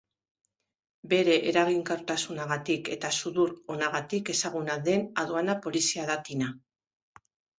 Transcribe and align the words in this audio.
Bere 1.09 1.35
eraginkortasunagatik 1.51 2.89
eta 2.95 3.11
sudur 3.21 3.53
onagatik 3.75 4.33
ezaguna 4.35 4.79
den 4.89 5.05
aduana-polizia 5.25 6.07
da 6.13 6.19
Tina. 6.31 6.49